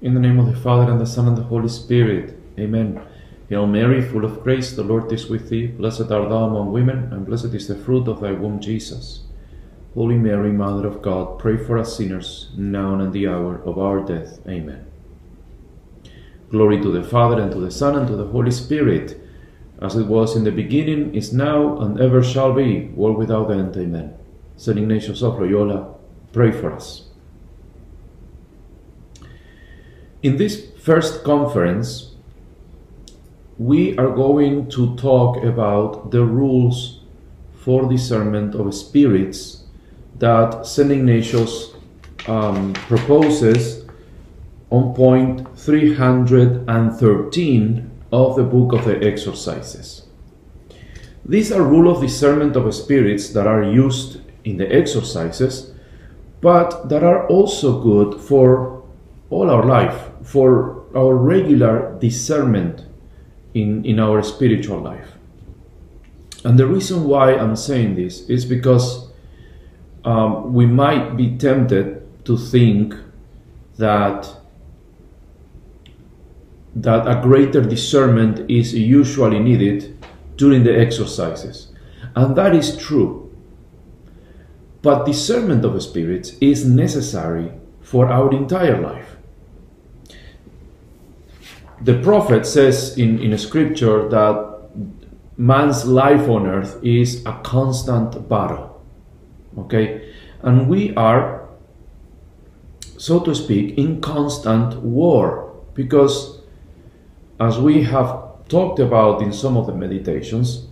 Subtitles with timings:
[0.00, 2.38] In the name of the Father, and the Son, and the Holy Spirit.
[2.56, 3.00] Amen.
[3.48, 5.66] Hail Mary, full of grace, the Lord is with thee.
[5.66, 9.22] Blessed art thou among women, and blessed is the fruit of thy womb, Jesus.
[9.94, 13.76] Holy Mary, Mother of God, pray for us sinners, now and at the hour of
[13.76, 14.38] our death.
[14.46, 14.86] Amen.
[16.48, 19.20] Glory to the Father, and to the Son, and to the Holy Spirit,
[19.82, 23.76] as it was in the beginning, is now, and ever shall be, world without end.
[23.76, 24.16] Amen.
[24.56, 25.92] Saint Ignatius of Loyola,
[26.32, 27.07] pray for us.
[30.20, 32.16] In this first conference,
[33.56, 37.02] we are going to talk about the rules
[37.60, 39.62] for discernment of spirits
[40.18, 40.90] that St.
[40.90, 41.70] Ignatius
[42.26, 43.84] um, proposes
[44.70, 50.02] on point 313 of the Book of the Exercises.
[51.24, 55.70] These are rules of discernment of spirits that are used in the exercises,
[56.40, 58.78] but that are also good for
[59.30, 62.84] all our life, for our regular discernment
[63.54, 65.12] in, in our spiritual life.
[66.44, 69.08] And the reason why I'm saying this is because
[70.04, 72.94] um, we might be tempted to think
[73.78, 74.28] that
[76.76, 79.96] that a greater discernment is usually needed
[80.36, 81.72] during the exercises.
[82.14, 83.34] And that is true.
[84.82, 89.17] But discernment of spirits is necessary for our entire life.
[91.80, 94.58] The prophet says in, in scripture that
[95.36, 98.82] man's life on earth is a constant battle.
[99.56, 100.12] Okay?
[100.42, 101.48] And we are,
[102.96, 106.40] so to speak, in constant war because,
[107.38, 110.66] as we have talked about in some of the meditations,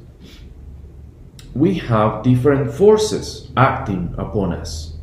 [1.55, 4.95] we have different forces acting upon us.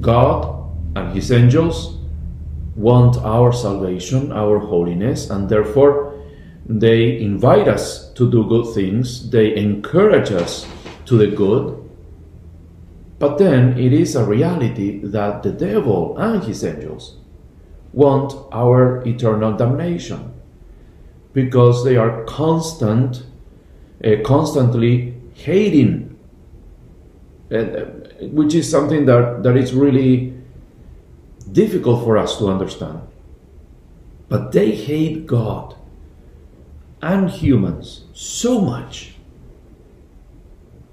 [0.00, 1.95] God and His angels
[2.76, 6.14] want our salvation, our holiness, and therefore
[6.68, 10.66] they invite us to do good things, they encourage us
[11.06, 11.82] to the good.
[13.18, 17.16] But then it is a reality that the devil and his angels
[17.92, 20.34] want our eternal damnation
[21.32, 23.24] because they are constant,
[24.04, 26.18] uh, constantly hating,
[27.50, 27.56] uh,
[28.20, 30.35] which is something that, that is really
[31.56, 33.00] difficult for us to understand.
[34.28, 35.74] But they hate God
[37.00, 39.14] and humans so much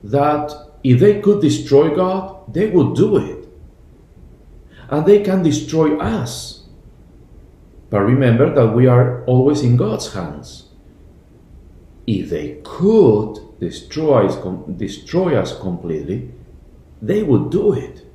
[0.03, 0.53] that
[0.84, 3.47] if they could destroy God, they would do it.
[4.90, 6.63] And they can destroy us.
[7.90, 10.69] But remember that we are always in God's hands.
[12.07, 14.35] If they could destroy us,
[14.78, 16.31] destroy us completely,
[17.01, 18.06] they would do it.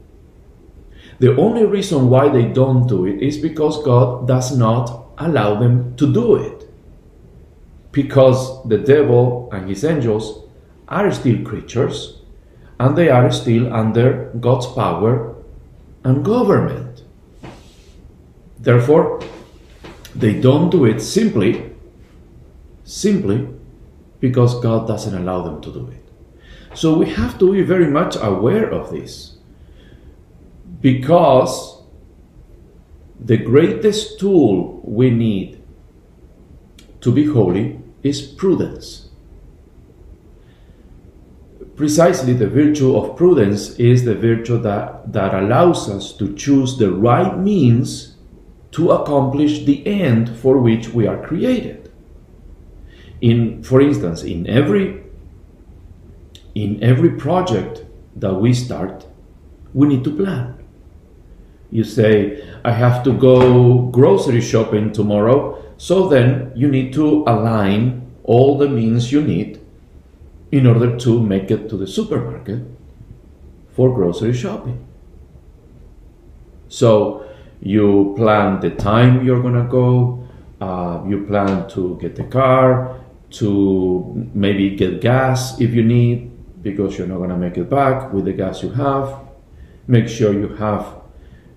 [1.18, 5.96] The only reason why they don't do it is because God does not allow them
[5.96, 6.70] to do it.
[7.90, 10.44] Because the devil and his angels
[10.86, 12.20] are still creatures
[12.78, 15.34] and they are still under God's power
[16.04, 17.02] and government.
[18.60, 19.20] Therefore,
[20.14, 21.74] they don't do it simply,
[22.84, 23.48] simply
[24.20, 26.04] because God doesn't allow them to do it.
[26.74, 29.37] So we have to be very much aware of this
[30.80, 31.82] because
[33.18, 35.62] the greatest tool we need
[37.00, 39.08] to be holy is prudence.
[41.76, 46.90] Precisely, the virtue of prudence is the virtue that, that allows us to choose the
[46.90, 48.16] right means
[48.72, 51.92] to accomplish the end for which we are created.
[53.20, 55.04] In, for instance, in every
[56.54, 57.84] in every project
[58.16, 59.06] that we start,
[59.72, 60.57] we need to plan.
[61.70, 68.10] You say, I have to go grocery shopping tomorrow, so then you need to align
[68.24, 69.60] all the means you need
[70.50, 72.62] in order to make it to the supermarket
[73.70, 74.84] for grocery shopping.
[76.68, 77.28] So
[77.60, 80.26] you plan the time you're gonna go,
[80.60, 83.00] uh, you plan to get the car,
[83.30, 86.30] to maybe get gas if you need,
[86.62, 89.20] because you're not gonna make it back with the gas you have.
[89.86, 90.97] Make sure you have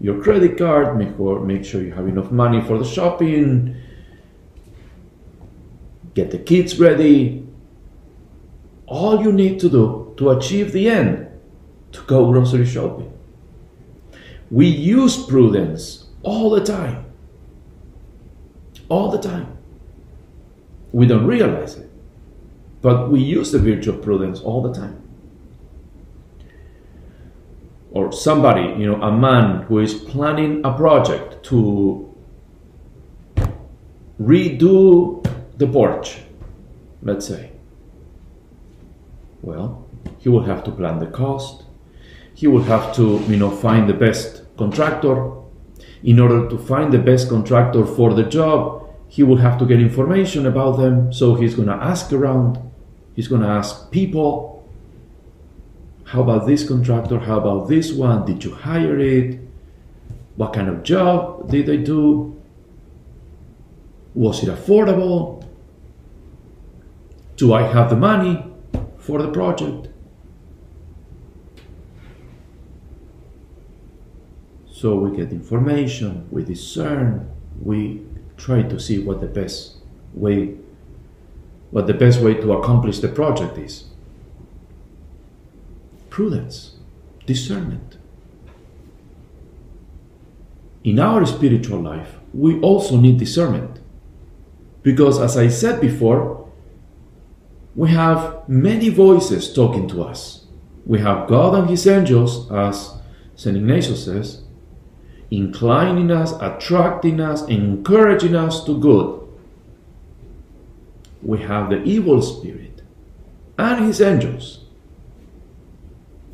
[0.01, 3.75] your credit card, make, make sure you have enough money for the shopping,
[6.15, 7.47] get the kids ready.
[8.87, 11.27] All you need to do to achieve the end,
[11.91, 13.13] to go grocery shopping.
[14.49, 17.05] We use prudence all the time.
[18.89, 19.55] All the time.
[20.91, 21.89] We don't realize it,
[22.81, 25.00] but we use the virtue of prudence all the time
[27.91, 32.07] or somebody, you know, a man who is planning a project to
[34.21, 35.25] redo
[35.57, 36.19] the porch,
[37.01, 37.51] let's say.
[39.41, 39.87] Well,
[40.19, 41.63] he will have to plan the cost.
[42.33, 45.33] He will have to, you know, find the best contractor.
[46.03, 49.81] In order to find the best contractor for the job, he will have to get
[49.81, 51.11] information about them.
[51.11, 52.57] So he's going to ask around.
[53.15, 54.60] He's going to ask people.
[56.11, 57.19] How about this contractor?
[57.19, 58.25] How about this one?
[58.25, 59.39] Did you hire it?
[60.35, 62.37] What kind of job did they do?
[64.13, 65.47] Was it affordable?
[67.37, 68.45] Do I have the money
[68.97, 69.87] for the project?
[74.69, 77.31] So we get information, we discern,
[77.61, 78.05] we
[78.35, 79.77] try to see what the best
[80.13, 80.57] way
[81.69, 83.90] what the best way to accomplish the project is.
[86.11, 86.75] Prudence,
[87.25, 87.97] discernment.
[90.83, 93.79] In our spiritual life, we also need discernment.
[94.83, 96.47] Because as I said before,
[97.75, 100.45] we have many voices talking to us.
[100.85, 102.93] We have God and His angels, as
[103.35, 103.57] St.
[103.57, 104.43] Ignatius says,
[105.31, 109.27] inclining us, attracting us, encouraging us to good.
[111.23, 112.61] We have the evil spirit
[113.57, 114.60] and his angels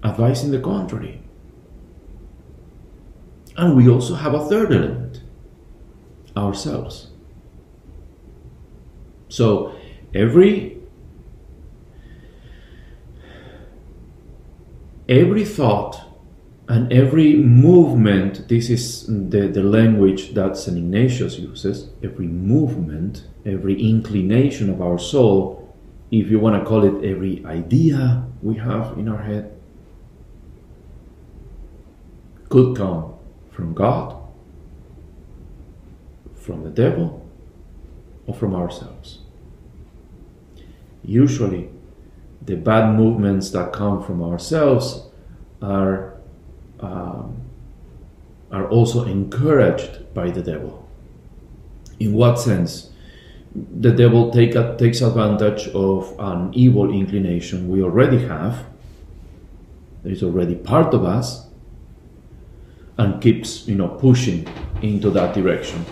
[0.07, 1.21] advising the contrary.
[3.55, 5.23] And we also have a third element
[6.35, 7.07] ourselves.
[9.29, 9.75] So
[10.13, 10.77] every
[15.09, 16.01] every thought
[16.69, 20.77] and every movement, this is the, the language that St.
[20.77, 25.73] Ignatius uses, every movement, every inclination of our soul,
[26.11, 29.56] if you want to call it every idea we have in our head,
[32.49, 33.13] could come
[33.51, 34.15] from God,
[36.35, 37.27] from the devil,
[38.25, 39.19] or from ourselves.
[41.03, 41.69] Usually,
[42.41, 45.03] the bad movements that come from ourselves
[45.61, 46.13] are
[46.79, 47.41] um,
[48.51, 50.87] are also encouraged by the devil.
[51.99, 52.91] In what sense?
[53.55, 58.65] The devil take takes advantage of an evil inclination we already have,
[60.03, 61.46] that is already part of us,
[62.97, 64.47] and keeps, you know, pushing
[64.81, 65.85] into that direction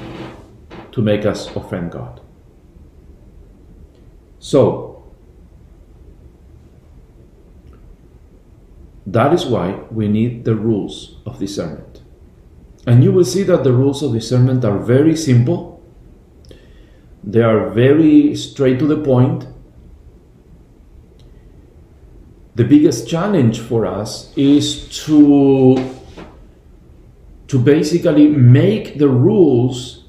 [0.92, 2.22] to make us offend God.
[4.40, 4.96] So,
[9.06, 12.02] That is why we need the rules of discernment.
[12.88, 15.84] And you will see that the rules of discernment are very simple,
[17.24, 19.48] they are very straight to the point.
[22.54, 25.95] The biggest challenge for us is to,
[27.48, 30.06] to basically make the rules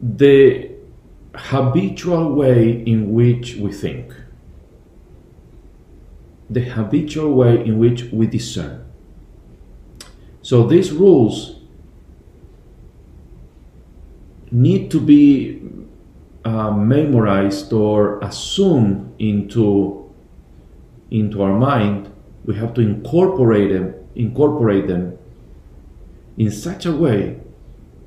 [0.00, 0.70] the
[1.34, 4.12] habitual way in which we think
[6.52, 8.84] the habitual way in which we discern.
[10.42, 11.60] So these rules
[14.50, 15.62] need to be
[16.44, 19.98] uh, memorized or assumed into
[21.10, 22.10] into our mind.
[22.44, 25.18] We have to incorporate them, incorporate them
[26.36, 27.38] in such a way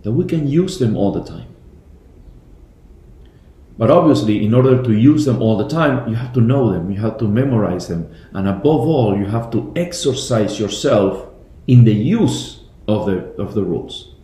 [0.04, 1.48] that we can use them all the time.
[3.78, 6.90] But obviously, in order to use them all the time, you have to know them,
[6.90, 11.28] you have to memorize them, and above all, you have to exercise yourself
[11.68, 14.16] in the use of the, of the rules.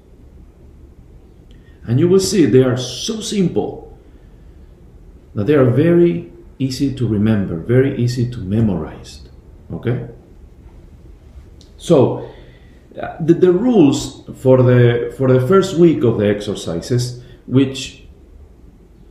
[1.84, 3.98] And you will see they are so simple
[5.34, 9.28] that they are very easy to remember, very easy to memorize.
[9.74, 10.08] Okay?
[11.82, 12.30] So,
[13.02, 18.04] uh, the, the rules for the, for the first week of the exercises, which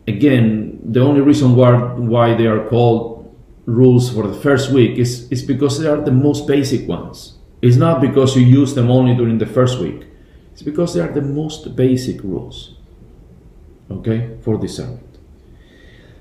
[0.07, 3.35] again, the only reason why, why they are called
[3.67, 7.39] rules for the first week is, is because they are the most basic ones.
[7.61, 10.07] It's not because you use them only during the first week.
[10.53, 12.77] It's because they are the most basic rules,
[13.91, 15.19] okay, for discernment.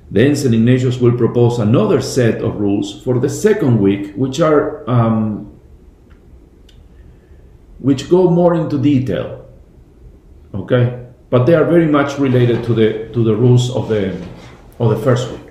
[0.09, 0.55] Then St.
[0.55, 5.58] Ignatius will propose another set of rules for the second week, which are um,
[7.79, 9.45] which go more into detail.
[10.53, 14.15] Okay, but they are very much related to the to the rules of the
[14.79, 15.49] of the first week.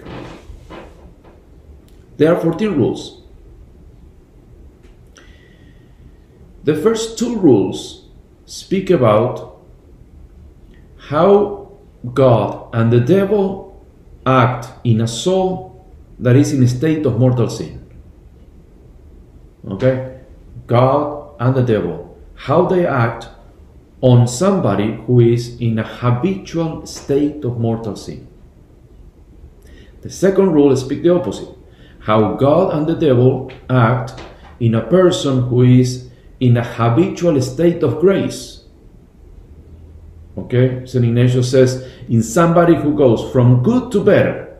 [2.17, 3.23] There are 14 rules.
[6.65, 8.09] The first two rules
[8.45, 9.63] speak about
[11.09, 11.79] how
[12.13, 13.87] God and the devil
[14.27, 15.87] act in a soul
[16.19, 17.87] that is in a state of mortal sin.
[19.71, 20.21] Okay?
[20.67, 22.08] God and the devil,
[22.39, 23.29] how they act
[24.01, 28.27] on somebody who is in a habitual state of mortal sin.
[30.03, 31.59] The second rule speaks the opposite
[32.01, 34.19] how God and the devil act
[34.61, 36.09] in a person who is
[36.41, 38.65] in a habitual state of grace.
[40.39, 41.05] Okay, St.
[41.05, 44.57] Ignatius says, in somebody who goes from good to better,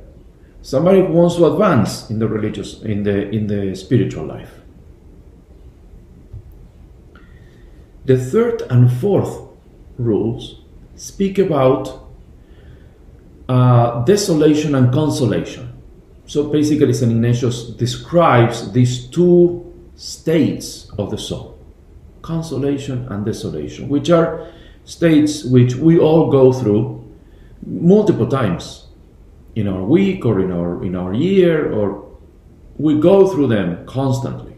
[0.61, 4.53] somebody who wants to advance in the religious, in the in the spiritual life.
[8.09, 9.39] The third and fourth
[9.99, 10.63] rules
[10.97, 12.09] speak about
[13.51, 15.75] uh, desolation and consolation.
[16.25, 17.13] So basically, St.
[17.13, 19.63] Ignatius describes these two
[19.95, 21.59] states of the soul
[22.23, 24.51] consolation and desolation, which are
[24.85, 27.05] states which we all go through
[27.67, 28.87] multiple times
[29.55, 32.09] in our week or in our in our year or
[32.79, 34.57] we go through them constantly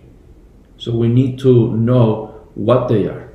[0.77, 3.30] so we need to know what they are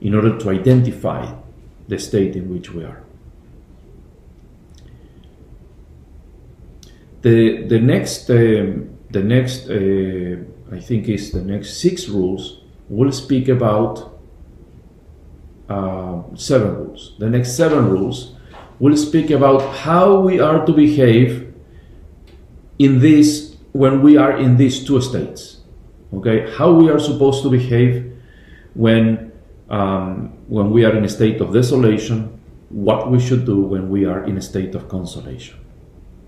[0.00, 1.34] in order to identify
[1.88, 3.02] the state in which we are
[7.22, 10.36] the the next um, the next uh,
[10.74, 14.18] I think is the next six rules will speak about
[15.68, 17.14] uh, seven rules.
[17.18, 18.34] The next seven rules
[18.78, 21.52] will speak about how we are to behave
[22.78, 25.58] in this when we are in these two states.
[26.14, 28.12] Okay, how we are supposed to behave
[28.74, 29.29] when
[29.70, 32.38] um, when we are in a state of desolation,
[32.70, 35.56] what we should do when we are in a state of consolation.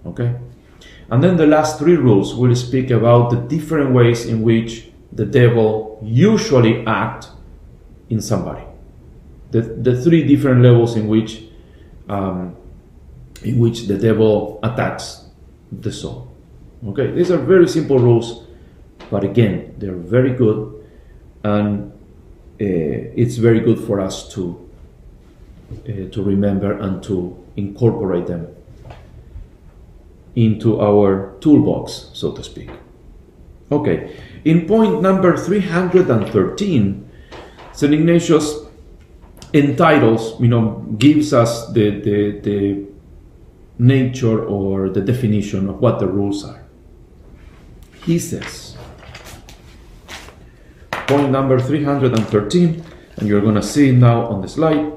[0.06, 0.34] Okay.
[1.10, 5.26] And then the last three rules will speak about the different ways in which the
[5.26, 7.28] devil usually act
[8.08, 8.64] in somebody.
[9.50, 11.44] The, the three different levels in which
[12.08, 12.56] um,
[13.42, 15.26] in which the devil attacks
[15.70, 16.32] the soul.
[16.88, 18.46] Okay, these are very simple rules,
[19.10, 20.84] but again, they're very good,
[21.44, 21.91] and
[22.58, 24.68] it's very good for us to
[25.72, 28.46] uh, to remember and to incorporate them
[30.34, 32.70] into our toolbox, so to speak.
[33.70, 37.10] Okay, in point number 313,
[37.72, 37.94] St.
[37.94, 38.66] Ignatius
[39.52, 42.86] entitles, you know, gives us the, the, the
[43.78, 46.62] nature or the definition of what the rules are.
[48.04, 48.71] He says,
[51.12, 52.84] point number 313,
[53.16, 54.92] and you're going to see it now on the slide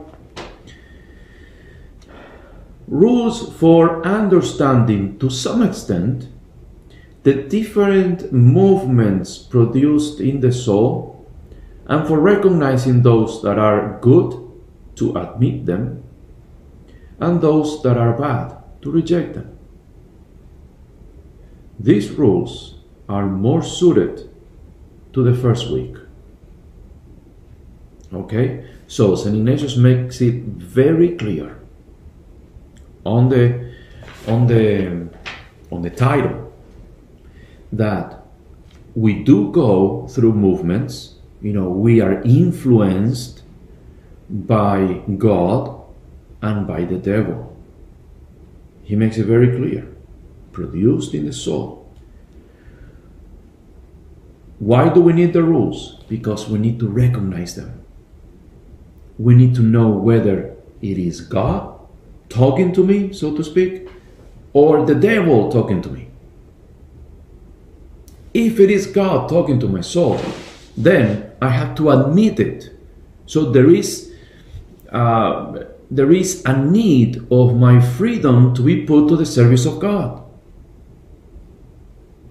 [2.87, 6.27] rules for understanding to some extent
[7.23, 11.27] the different movements produced in the soul
[11.87, 14.31] and for recognizing those that are good
[14.95, 16.03] to admit them
[17.19, 19.57] and those that are bad to reject them.
[21.79, 22.75] These rules
[23.09, 24.29] are more suited
[25.13, 26.04] to the first week.
[28.15, 28.65] Okay?
[28.87, 29.35] So St.
[29.35, 31.59] Ignatius makes it very clear
[33.05, 33.73] on the
[34.27, 35.07] on the
[35.71, 36.51] on the title
[37.71, 38.23] that
[38.95, 41.15] we do go through movements.
[41.41, 43.43] You know we are influenced
[44.29, 45.81] by god
[46.41, 47.55] and by the devil.
[48.83, 49.87] He makes it very clear.
[50.51, 51.91] Produced in the soul.
[54.59, 55.99] Why do we need the rules?
[56.07, 57.84] Because we need to recognize them
[59.17, 61.75] we need to know whether it is god
[62.29, 63.87] talking to me, so to speak,
[64.53, 66.07] or the devil talking to me.
[68.33, 70.19] If it is God talking to my soul,
[70.75, 72.69] then I have to admit it.
[73.25, 74.13] So there is
[74.91, 79.79] uh, there is a need of my freedom to be put to the service of
[79.79, 80.23] God.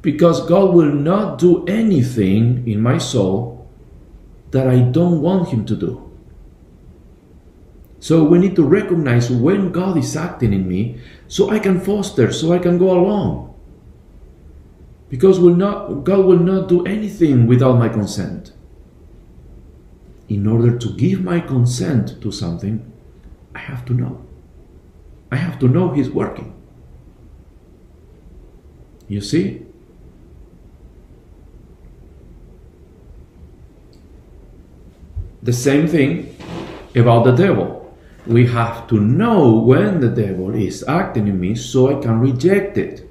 [0.02, 3.66] Because God will not do anything in my soul
[4.50, 6.03] that I don't want Him to do.
[8.04, 12.30] So we need to recognize when God is acting in me so I can foster,
[12.34, 13.54] so I can go along.
[15.08, 18.52] Because will not, God will not do anything without my consent.
[20.28, 22.92] In order to give my consent to something,
[23.54, 24.22] I have to know.
[25.32, 26.52] I have to know He's working.
[29.08, 29.64] You see?
[35.42, 36.36] The same thing
[36.94, 37.83] about the devil
[38.26, 42.78] we have to know when the devil is acting in me so I can reject
[42.78, 43.08] it.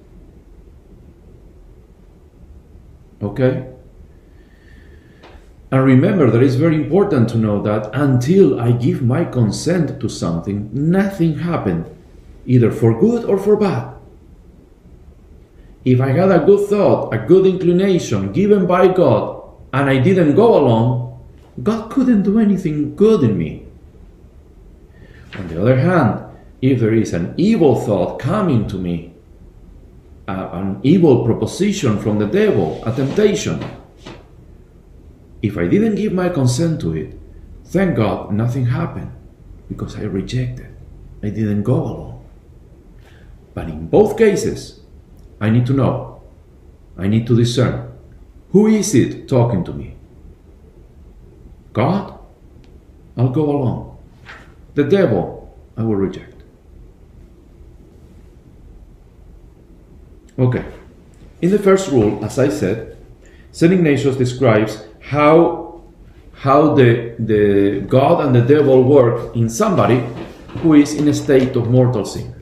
[3.21, 3.67] Okay?
[5.71, 10.09] And remember that it's very important to know that until I give my consent to
[10.09, 11.89] something, nothing happened,
[12.45, 13.95] either for good or for bad.
[15.85, 19.41] If I had a good thought, a good inclination given by God,
[19.73, 21.19] and I didn't go along,
[21.61, 23.62] God couldn't do anything good in me.
[25.37, 26.25] On the other hand,
[26.61, 29.13] if there is an evil thought coming to me,
[30.27, 33.63] uh, an evil proposition from the devil, a temptation,
[35.41, 37.19] if I didn't give my consent to it,
[37.65, 39.11] thank God nothing happened
[39.67, 40.67] because I rejected.
[41.21, 42.25] I didn't go along.
[43.53, 44.81] But in both cases,
[45.41, 46.21] I need to know,
[46.97, 47.91] I need to discern
[48.51, 49.95] who is it talking to me?
[51.73, 52.19] God?
[53.17, 53.92] I'll go along.
[54.75, 56.33] The devil, I will reject.
[60.37, 60.65] Okay.
[61.41, 62.97] In the first rule, as I said,
[63.51, 63.71] St.
[63.71, 65.83] Ignatius describes how,
[66.33, 70.03] how the, the God and the devil work in somebody
[70.61, 72.33] who is in a state of mortal sin.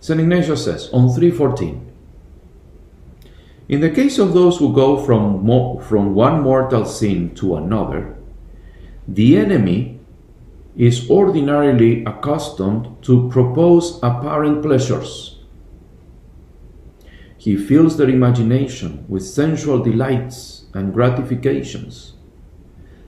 [0.00, 0.20] St.
[0.20, 1.92] Ignatius says on 314
[3.68, 5.44] In the case of those who go from,
[5.82, 8.16] from one mortal sin to another,
[9.06, 9.97] the enemy
[10.78, 15.40] is ordinarily accustomed to propose apparent pleasures.
[17.36, 22.14] He fills their imagination with sensual delights and gratifications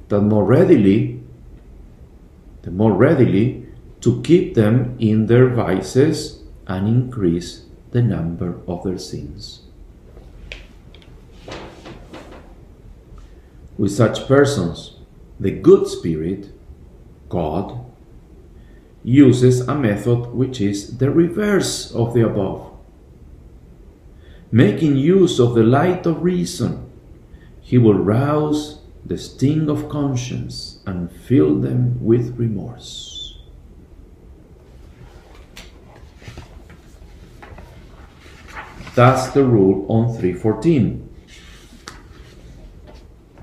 [0.08, 1.22] that more readily,
[2.62, 3.66] the more readily
[4.00, 9.62] to keep them in their vices and increase the number of their sins.
[13.78, 14.96] With such persons,
[15.38, 16.50] the good spirit,
[17.30, 17.86] God,
[19.02, 22.70] uses a method which is the reverse of the above.
[24.52, 26.90] Making use of the light of reason,
[27.62, 33.38] he will rouse the sting of conscience and fill them with remorse.
[38.94, 41.08] That's the rule on 314.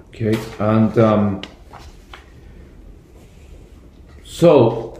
[0.09, 1.41] Okay, and um,
[4.37, 4.93] so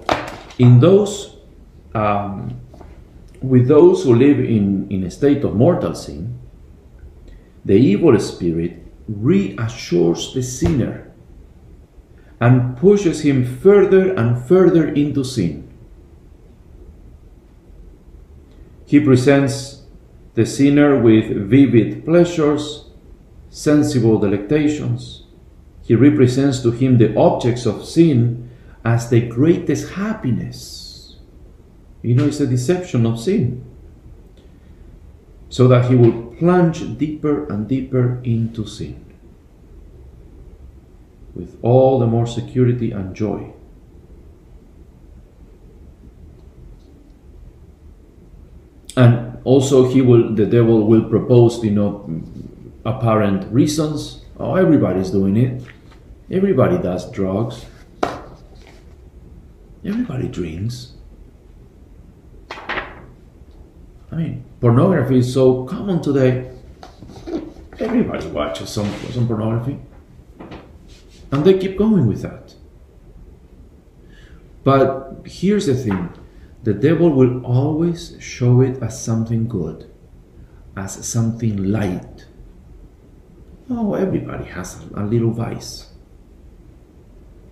[0.58, 1.36] in those,
[1.94, 2.60] um,
[3.40, 6.40] with those who live in, in a state of mortal sin,
[7.64, 11.14] the evil spirit reassures the sinner
[12.42, 15.72] and pushes him further and further into sin.
[18.88, 19.84] He presents
[20.34, 22.90] the sinner with vivid pleasures,
[23.52, 25.26] sensible delectations.
[25.84, 28.47] He represents to him the objects of sin
[28.84, 31.18] as the greatest happiness.
[32.02, 33.64] You know, it's a deception of sin.
[35.50, 39.04] So that he will plunge deeper and deeper into sin
[41.38, 43.54] with all the more security and joy.
[48.96, 52.24] And also, he will, the devil will propose, you know,
[52.84, 54.26] apparent reasons.
[54.40, 55.62] Oh, everybody's doing it.
[56.32, 57.66] Everybody does drugs.
[59.88, 60.96] Everybody drinks.
[62.52, 66.52] I mean, pornography is so common today.
[67.80, 69.80] Everybody watches some, some pornography.
[71.32, 72.54] And they keep going with that.
[74.66, 76.14] But here's the thing
[76.64, 79.90] the devil will always show it as something good,
[80.76, 82.26] as something light.
[83.70, 85.94] Oh, everybody has a, a little vice.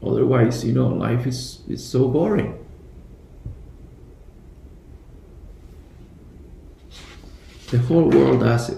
[0.06, 2.64] Otherwise, you know, life is, is so boring.
[7.72, 8.78] The whole world does it.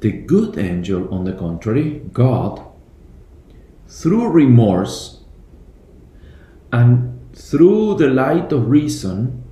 [0.00, 2.66] The good angel, on the contrary, God,
[3.86, 5.20] through remorse
[6.72, 9.44] and through the light of reason,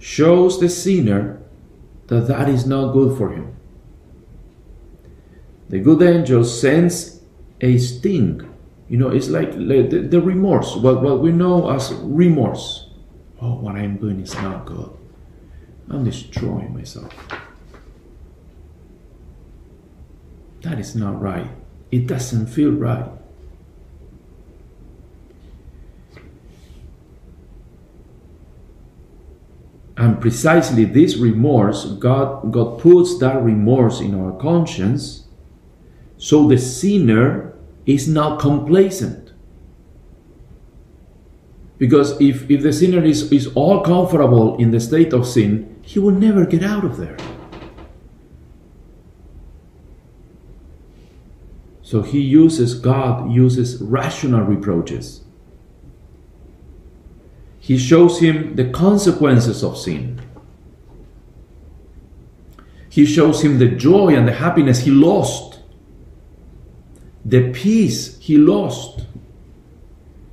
[0.00, 1.40] shows the sinner
[2.08, 3.54] that that is not good for him.
[5.68, 7.20] The good angel sends
[7.60, 8.52] a sting.
[8.88, 12.90] You know, it's like the, the remorse, what, what we know as remorse.
[13.40, 14.90] Oh, what I'm doing is not good.
[15.88, 17.12] I'm destroying myself.
[20.62, 21.50] That is not right.
[21.92, 23.08] It doesn't feel right.
[30.00, 35.26] And precisely this remorse, God, God puts that remorse in our conscience
[36.16, 39.34] so the sinner is not complacent.
[41.76, 45.98] Because if, if the sinner is, is all comfortable in the state of sin, he
[45.98, 47.18] will never get out of there.
[51.82, 55.24] So he uses, God uses rational reproaches.
[57.70, 60.20] He shows him the consequences of sin.
[62.88, 65.60] He shows him the joy and the happiness he lost,
[67.24, 69.06] the peace he lost.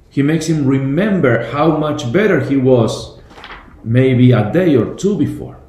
[0.09, 3.19] He makes him remember how much better he was
[3.83, 5.59] maybe a day or two before.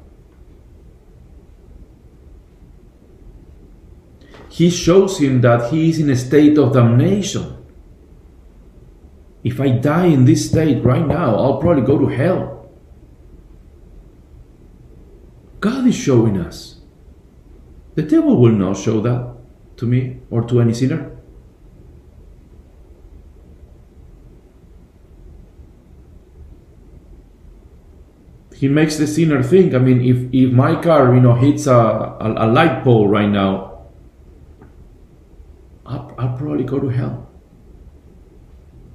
[4.49, 7.58] He shows him that he is in a state of damnation.
[9.43, 12.69] If I die in this state right now, I'll probably go to hell.
[15.59, 16.81] God is showing us.
[17.95, 19.35] The devil will not show that
[19.77, 21.15] to me or to any sinner.
[28.55, 29.73] He makes the sinner think.
[29.73, 33.29] I mean, if, if my car, you know, hits a, a, a light pole right
[33.29, 33.87] now,
[35.85, 37.28] I'll, I'll probably go to hell.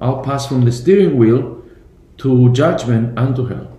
[0.00, 1.62] I'll pass from the steering wheel
[2.18, 3.74] to judgment and to hell.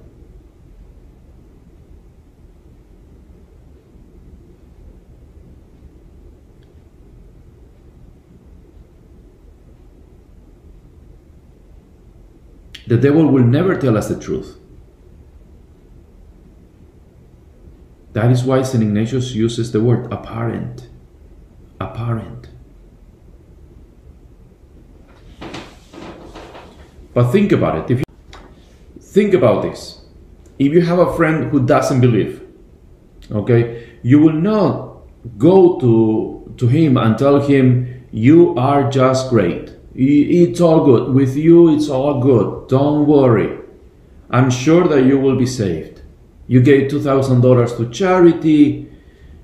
[12.88, 14.60] The devil will never tell us the truth.
[18.14, 18.82] That is why St.
[18.82, 20.88] Ignatius uses the word apparent.
[21.82, 22.55] Apparent.
[27.16, 27.94] But think about it.
[27.94, 28.42] If you
[29.00, 30.02] think about this,
[30.60, 32.44] if you have a friend who doesn't believe,
[33.32, 34.98] okay, you will not
[35.38, 39.74] go to to him and tell him you are just great.
[39.96, 41.14] It's all good.
[41.14, 42.68] With you, it's all good.
[42.68, 43.60] Don't worry.
[44.30, 46.02] I'm sure that you will be saved.
[46.48, 48.92] You gave $2,000 to charity.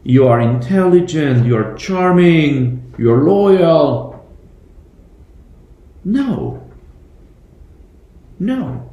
[0.04, 1.46] You are intelligent.
[1.46, 2.94] You're charming.
[2.98, 4.26] You're loyal.
[6.04, 6.61] No.
[8.42, 8.92] No.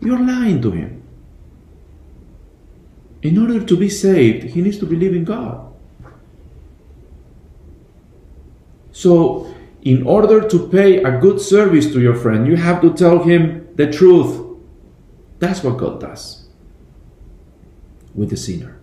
[0.00, 1.02] You're lying to him.
[3.22, 5.72] In order to be saved, he needs to believe in God.
[8.92, 13.22] So, in order to pay a good service to your friend, you have to tell
[13.22, 14.38] him the truth.
[15.38, 16.46] That's what God does
[18.14, 18.78] with the sinner.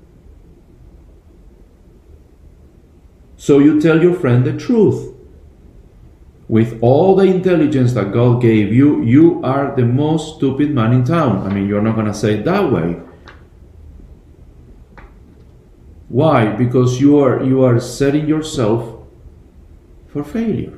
[3.38, 5.11] So you tell your friend the truth.
[6.52, 11.06] With all the intelligence that God gave you, you are the most stupid man in
[11.06, 11.48] town.
[11.48, 13.00] I mean, you're not going to say it that way.
[16.10, 16.48] Why?
[16.48, 19.00] Because you are you are setting yourself
[20.10, 20.78] for failure.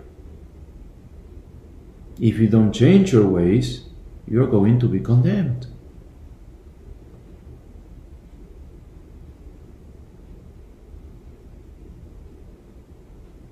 [2.22, 3.86] If you don't change your ways,
[4.28, 5.73] you're going to be condemned.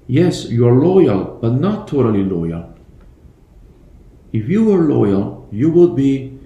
[0.08, 2.74] Yes, you are loyal, but not totally loyal.
[4.34, 6.40] If you were loyal, you would be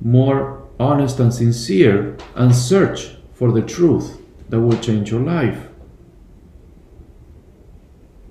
[0.00, 5.68] more honest and sincere and search for the truth that will change your life.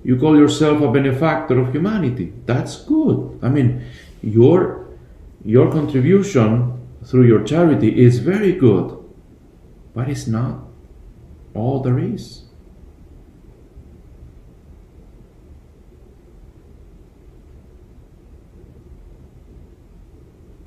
[0.04, 2.32] You call yourself a benefactor of humanity.
[2.46, 3.38] That's good.
[3.42, 3.84] I mean,
[4.22, 4.86] your
[5.44, 8.96] your contribution through your charity is very good,
[9.94, 10.64] but it's not
[11.54, 12.47] all there is.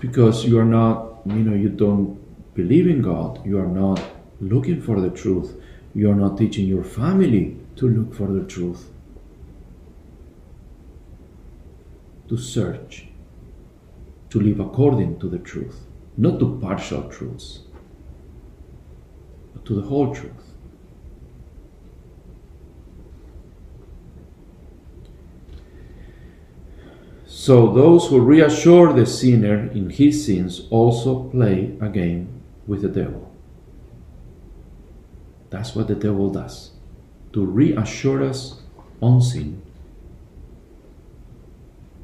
[0.01, 2.19] Because you are not, you know, you don't
[2.55, 4.01] believe in God, you are not
[4.39, 5.55] looking for the truth,
[5.93, 8.89] you are not teaching your family to look for the truth.
[12.29, 13.09] To search.
[14.31, 15.81] To live according to the truth,
[16.17, 17.59] not to partial truths,
[19.53, 20.40] but to the whole truth.
[27.41, 32.87] So those who reassure the sinner in his sins also play a game with the
[32.87, 33.33] devil.
[35.49, 36.69] That's what the devil does
[37.33, 38.61] to reassure us
[39.01, 39.59] on sin,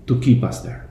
[0.08, 0.90] to keep us there.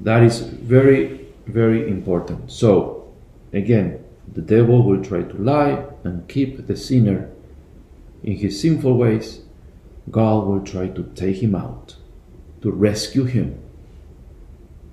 [0.00, 2.52] That is very, very important.
[2.52, 3.10] So,
[3.54, 7.30] again, the devil will try to lie and keep the sinner
[8.22, 9.41] in his sinful ways.
[10.12, 11.96] God will try to take him out,
[12.60, 13.58] to rescue him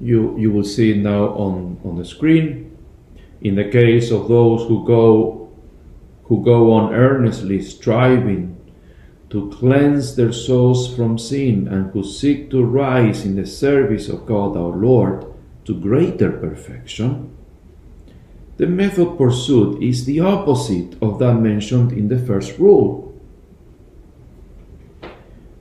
[0.00, 2.65] you, you will see now on, on the screen.
[3.46, 5.48] In the case of those who go
[6.24, 8.56] who go on earnestly striving
[9.30, 14.26] to cleanse their souls from sin and who seek to rise in the service of
[14.26, 15.26] God our Lord
[15.64, 17.30] to greater perfection,
[18.56, 23.14] the method pursued is the opposite of that mentioned in the first rule.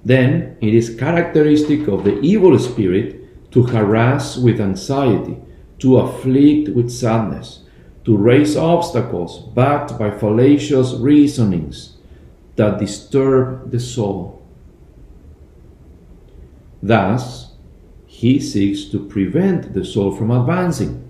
[0.04, 5.38] Then it is characteristic of the evil spirit to harass with anxiety,
[5.78, 7.62] to afflict with sadness,
[8.06, 11.98] to raise obstacles backed by fallacious reasonings
[12.56, 14.44] that disturb the soul.
[16.82, 17.54] Thus,
[18.06, 21.02] he seeks to prevent the soul from advancing.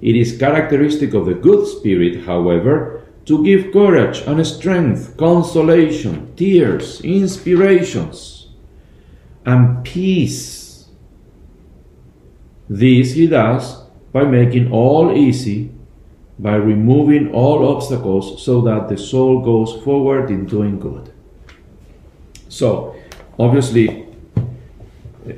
[0.00, 7.00] It is characteristic of the good spirit, however, to give courage and strength, consolation, tears,
[7.02, 8.48] inspirations,
[9.44, 10.88] and peace.
[12.68, 13.85] This he does
[14.16, 15.70] by making all easy,
[16.38, 21.12] by removing all obstacles so that the soul goes forward in doing good.
[22.48, 22.96] So,
[23.38, 24.06] obviously,
[24.38, 25.32] uh,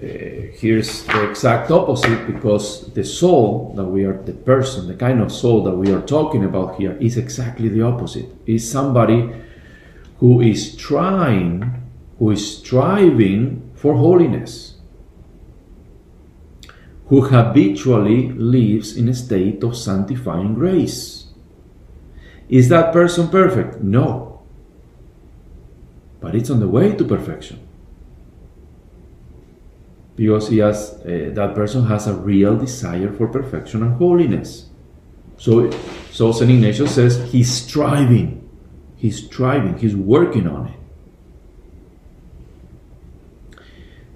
[0.61, 5.33] here's the exact opposite because the soul that we are, the person, the kind of
[5.33, 8.29] soul that we are talking about here is exactly the opposite.
[8.47, 9.29] Is somebody
[10.21, 11.83] who is trying,
[12.21, 14.68] who is striving for holiness
[17.09, 21.29] who habitually lives in a state of sanctifying grace.
[22.49, 23.81] Is that person perfect?
[23.81, 24.43] No.
[26.21, 27.67] But it's on the way to perfection.
[30.17, 34.69] Because he has, uh, that person has a real desire for perfection and holiness.
[35.37, 35.71] So,
[36.11, 36.51] so St.
[36.51, 38.49] Ignatius says he's striving.
[38.97, 39.79] He's striving.
[39.79, 40.75] He's working on it.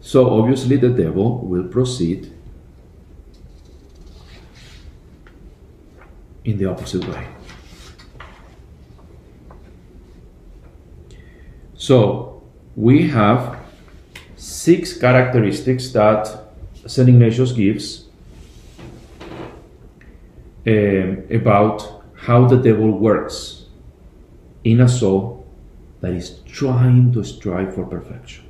[0.01, 2.32] So obviously the devil will proceed
[6.45, 7.27] in the opposite way.
[11.75, 12.43] So
[12.77, 13.59] we have
[14.37, 16.29] six characteristics that
[16.87, 17.09] St.
[17.09, 18.07] Ignatius gives
[20.67, 23.67] um, about how the devil works
[24.65, 25.45] in a soul
[26.01, 28.45] that is trying to strive for perfection.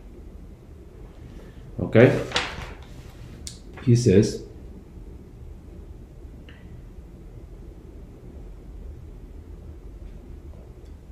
[1.80, 2.20] Okay?
[3.82, 4.41] He says,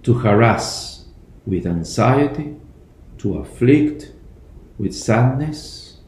[0.03, 1.05] to harass
[1.47, 2.57] with anxiety,
[3.19, 4.13] to afflict
[4.79, 5.99] with sadness,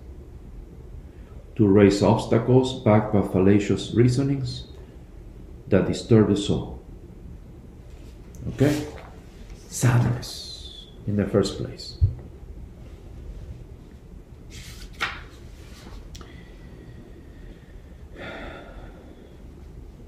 [1.57, 4.65] to raise obstacles backed by fallacious reasonings
[5.69, 6.83] that disturb the soul.
[8.49, 8.87] Okay?
[9.69, 11.99] Sadness in the first place.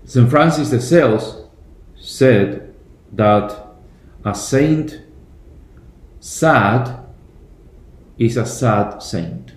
[0.04, 0.30] St.
[0.30, 1.46] Francis de Sales
[1.96, 2.72] said
[3.12, 3.73] that
[4.24, 5.02] a saint
[6.18, 7.04] sad
[8.18, 9.52] is a sad saint.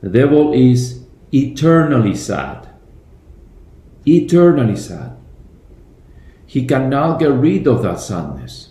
[0.00, 2.68] The devil is eternally sad.
[4.06, 5.16] Eternally sad.
[6.46, 8.70] He cannot get rid of that sadness.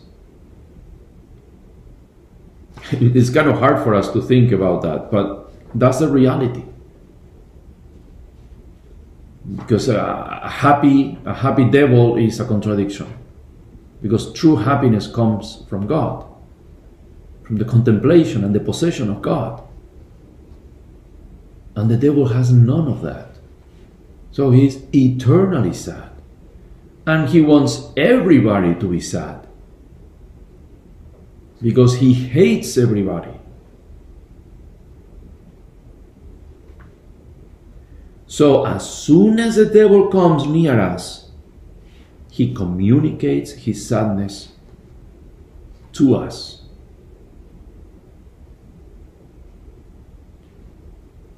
[2.91, 6.63] It's kind of hard for us to think about that, but that's the reality.
[9.55, 13.24] Because a happy, a happy devil is a contradiction
[14.05, 16.27] because true happiness comes from God,
[17.41, 19.63] from the contemplation and the possession of God.
[21.75, 23.29] And the devil has none of that.
[24.31, 26.11] So he's eternally sad.
[27.07, 29.47] And he wants everybody to be sad.
[31.59, 33.33] Because he hates everybody.
[38.27, 41.24] So as soon as the devil comes near us,
[42.35, 44.49] he communicates his sadness
[45.93, 46.63] to us.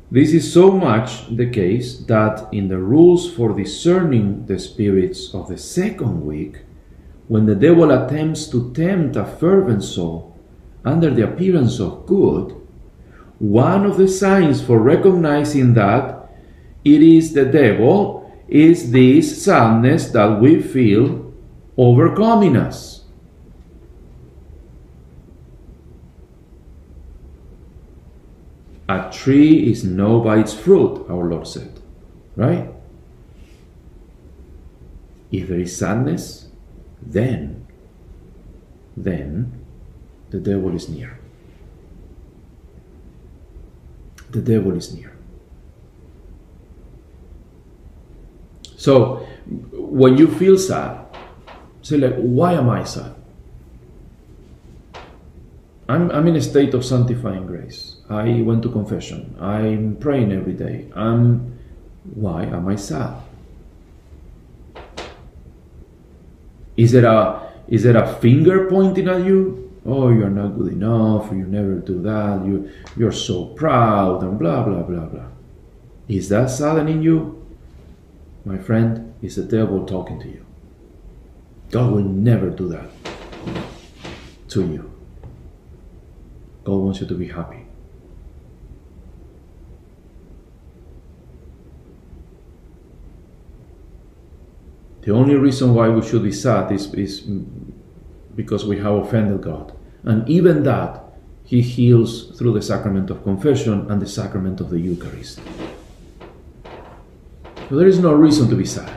[0.10, 5.50] This is so much the case that in the rules for discerning the spirits of
[5.50, 6.64] the second week,
[7.28, 10.36] when the devil attempts to tempt a fervent soul
[10.84, 12.56] under the appearance of good,
[13.38, 16.28] one of the signs for recognizing that
[16.84, 18.17] it is the devil
[18.48, 21.34] is this sadness that we feel
[21.76, 23.04] overcoming us.
[28.90, 31.82] A tree is known by its fruit, our Lord said.
[32.38, 32.70] Right?
[35.30, 36.48] If there is sadness,
[37.02, 37.68] then,
[38.96, 39.66] then
[40.30, 41.20] the devil is near.
[44.30, 45.17] The devil is near.
[48.78, 49.28] So
[49.74, 51.06] when you feel sad,
[51.82, 53.16] say like, why am I sad?
[55.90, 57.98] I'm, I'm in a state of sanctifying grace.
[58.10, 59.36] I went to confession.
[59.40, 60.90] I'm praying every day.
[60.96, 61.58] I'm,
[62.14, 63.22] why am I sad?
[66.78, 69.74] Is it a is it a finger pointing at you?
[69.84, 71.32] Oh, you're not good enough.
[71.32, 72.46] You never do that.
[72.46, 75.26] You you're so proud and blah blah blah blah.
[76.08, 77.37] Is that saddening you?
[78.48, 80.46] My friend, it's the devil talking to you.
[81.70, 82.90] God will never do that
[84.48, 84.90] to you.
[86.64, 87.66] God wants you to be happy.
[95.02, 97.28] The only reason why we should be sad is, is
[98.34, 99.74] because we have offended God.
[100.04, 101.04] And even that,
[101.44, 105.42] He heals through the sacrament of confession and the sacrament of the Eucharist.
[107.70, 108.92] So there is no reason to be sad.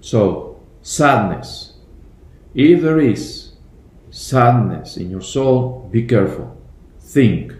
[0.00, 1.74] So, sadness.
[2.54, 3.52] If there is
[4.10, 6.60] sadness in your soul, be careful.
[6.98, 7.54] Think.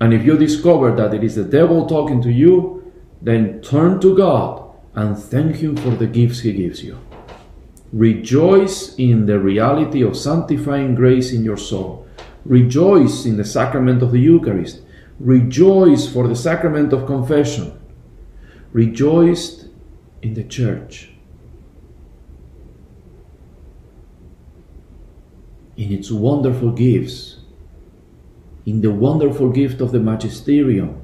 [0.00, 4.16] And if you discover that it is the devil talking to you, then turn to
[4.16, 6.98] God and thank Him for the gifts He gives you.
[7.94, 12.08] Rejoice in the reality of sanctifying grace in your soul.
[12.44, 14.80] Rejoice in the sacrament of the Eucharist.
[15.20, 17.80] Rejoice for the sacrament of confession.
[18.72, 19.66] Rejoice
[20.22, 21.10] in the church.
[25.76, 27.36] In its wonderful gifts.
[28.66, 31.00] In the wonderful gift of the magisterium.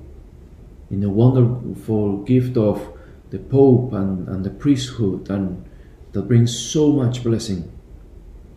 [0.90, 2.98] In the wonderful gift of
[3.31, 5.69] the Pope and, and the priesthood and
[6.12, 7.70] that brings so much blessing,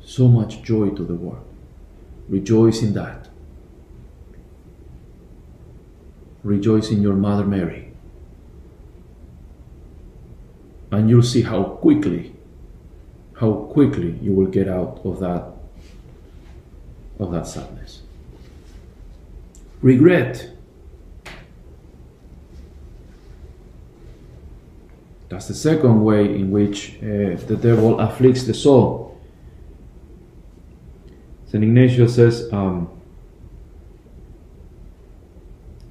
[0.03, 1.45] so much joy to the world.
[2.27, 3.29] Rejoice in that.
[6.43, 7.93] Rejoice in your Mother Mary.
[10.91, 12.35] And you'll see how quickly,
[13.39, 15.53] how quickly you will get out of that
[17.19, 18.01] of that sadness.
[19.81, 20.52] Regret.
[25.34, 29.19] That's the second way in which uh, the devil afflicts the soul.
[31.48, 31.63] St.
[31.63, 32.88] Ignatius says um,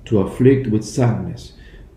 [0.04, 1.54] to afflict with sadness,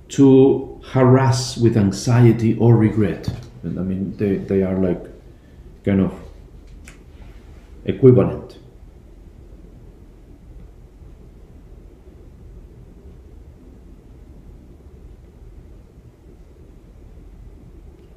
[0.10, 3.30] to harass with anxiety or regret.
[3.62, 5.06] And I mean, they, they are like
[5.84, 6.16] kind of
[7.86, 8.58] equivalent.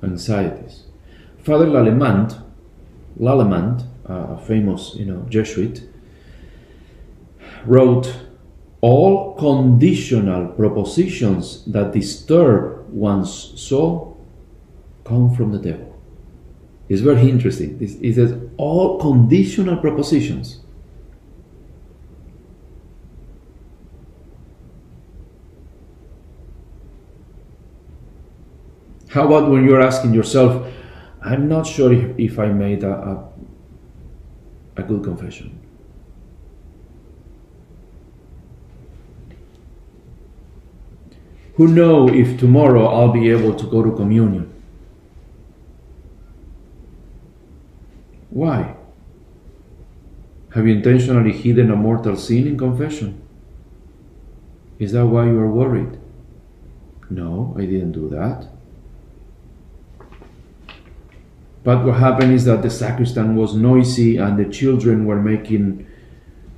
[0.03, 0.85] Anxieties.
[1.43, 2.41] Father Lalemant,
[3.19, 5.83] Lalemant, a famous you know Jesuit,
[7.67, 8.15] wrote,
[8.81, 13.31] "All conditional propositions that disturb one's
[13.61, 14.17] soul
[15.05, 15.95] come from the devil."
[16.89, 17.79] It's very interesting.
[17.79, 20.61] He says all conditional propositions.
[29.09, 30.71] How about when you're asking yourself,
[31.23, 33.29] I'm not sure if, if I made a, a,
[34.77, 35.59] a good confession?
[41.55, 44.53] Who know if tomorrow I'll be able to go to communion?
[48.31, 48.77] Why?
[50.55, 53.21] Have you intentionally hidden a mortal sin in confession?
[54.79, 55.99] Is that why you are worried?
[57.11, 58.47] No, I didn't do that.
[61.65, 65.87] But what happened is that the sacristan was noisy and the children were making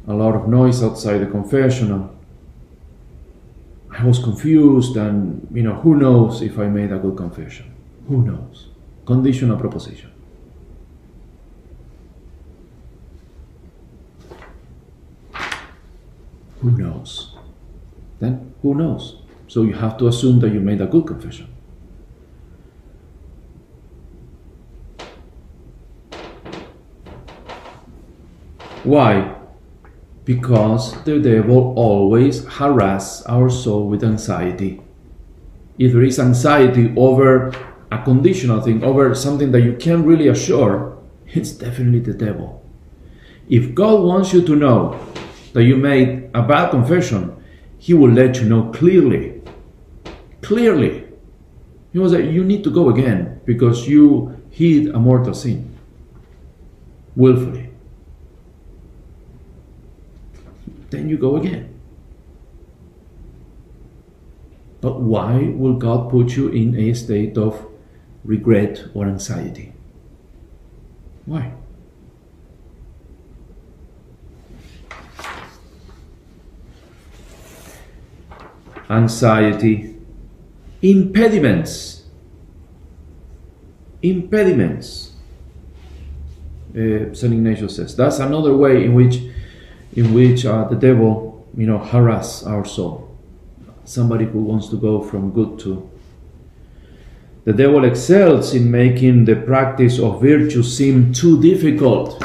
[0.07, 2.15] a lot of noise outside the confessional.
[3.91, 7.75] I was confused and, you know, who knows if I made a good confession?
[8.09, 8.69] Who knows?
[9.05, 10.11] Conditional proposition.
[16.61, 17.35] Who knows?
[18.21, 19.17] Then who knows?
[19.49, 21.50] So you have to assume that you made a good confession.
[28.85, 29.37] Why?
[30.25, 34.81] Because the devil always harass our soul with anxiety.
[35.79, 37.53] If there is anxiety over
[37.91, 42.65] a conditional thing, over something that you can't really assure, it's definitely the devil.
[43.49, 44.99] If God wants you to know
[45.53, 47.37] that you made a bad confession,
[47.79, 49.43] He will let you know clearly.
[50.41, 51.05] Clearly.
[51.93, 55.77] He will say, You need to go again because you hid a mortal sin
[57.17, 57.70] willfully.
[60.91, 61.81] Then you go again.
[64.81, 67.67] But why will God put you in a state of
[68.25, 69.73] regret or anxiety?
[71.27, 71.53] Why?
[78.89, 79.97] Anxiety,
[80.83, 82.05] impediments,
[84.03, 85.13] impediments.
[86.71, 89.21] Uh, Saint Ignatius says that's another way in which,
[89.95, 93.11] in which uh, the devil, you know, harass our soul
[93.91, 95.91] somebody who wants to go from good to.
[97.45, 102.23] The devil excels in making the practice of virtue seem too difficult.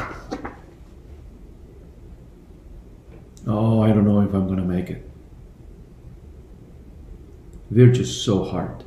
[3.48, 5.10] Oh, I don't know if I'm going to make it.
[7.72, 8.84] Virtue is so hard.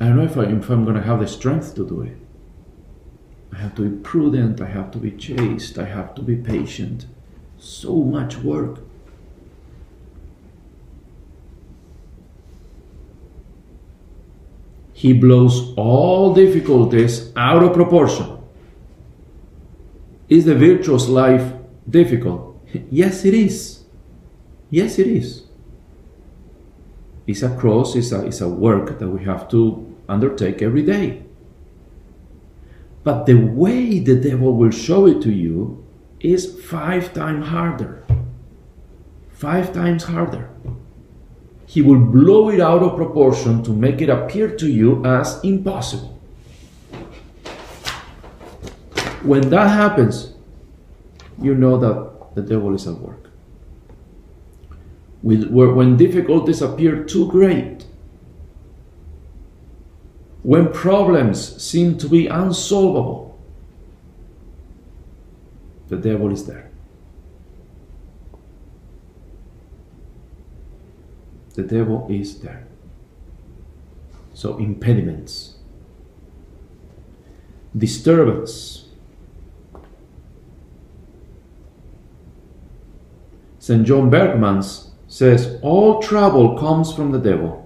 [0.00, 2.16] I don't know if, I, if I'm going to have the strength to do it.
[3.52, 7.06] I have to be prudent, I have to be chaste, I have to be patient.
[7.58, 8.80] So much work.
[14.96, 18.38] he blows all difficulties out of proportion.
[20.30, 21.52] Is the virtuous life
[21.88, 22.58] difficult?
[22.90, 23.84] yes, it is.
[24.70, 25.42] Yes, it is.
[27.26, 31.25] It's a cross, it's a, it's a work that we have to undertake every day.
[33.06, 35.86] But the way the devil will show it to you
[36.18, 38.04] is five times harder.
[39.30, 40.50] Five times harder
[41.66, 46.18] he will blow it out of proportion to make it appear to you as impossible.
[49.22, 50.32] When that happens,
[51.42, 53.30] you know that the devil is at work.
[55.22, 57.85] When difficulties appear too great,
[60.46, 63.38] when problems seem to be unsolvable,
[65.88, 66.66] the devil is there.
[71.56, 72.66] the devil is there.
[74.34, 75.54] So, impediments,
[77.76, 78.84] disturbance.
[83.58, 83.84] St.
[83.84, 87.65] John Berchmans says all trouble comes from the devil,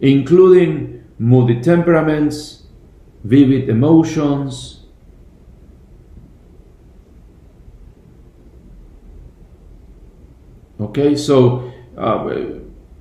[0.00, 2.64] including moody temperaments,
[3.24, 4.76] vivid emotions,
[10.78, 12.34] Okay, so uh,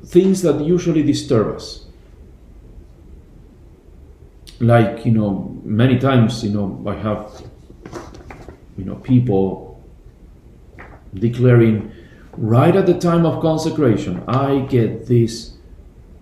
[0.06, 1.86] things that usually disturb us.
[4.60, 7.44] Like, you know, many times, you know, I have,
[8.78, 9.84] you know, people
[11.14, 11.92] declaring
[12.38, 15.55] right at the time of consecration, I get this